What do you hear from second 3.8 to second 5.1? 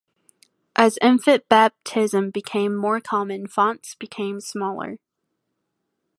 became smaller.